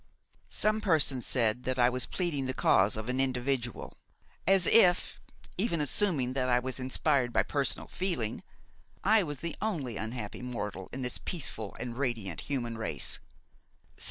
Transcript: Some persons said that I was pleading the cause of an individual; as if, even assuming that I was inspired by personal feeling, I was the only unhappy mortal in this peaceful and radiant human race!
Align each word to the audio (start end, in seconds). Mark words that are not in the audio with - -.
Some 0.49 0.81
persons 0.81 1.27
said 1.27 1.61
that 1.65 1.77
I 1.77 1.87
was 1.87 2.07
pleading 2.07 2.47
the 2.47 2.55
cause 2.55 2.97
of 2.97 3.07
an 3.07 3.19
individual; 3.19 3.93
as 4.47 4.65
if, 4.65 5.19
even 5.59 5.79
assuming 5.79 6.33
that 6.33 6.49
I 6.49 6.57
was 6.57 6.79
inspired 6.79 7.31
by 7.31 7.43
personal 7.43 7.87
feeling, 7.87 8.41
I 9.03 9.21
was 9.21 9.41
the 9.41 9.55
only 9.61 9.97
unhappy 9.97 10.41
mortal 10.41 10.89
in 10.91 11.03
this 11.03 11.19
peaceful 11.19 11.75
and 11.79 11.95
radiant 11.95 12.41
human 12.41 12.79
race! 12.79 13.19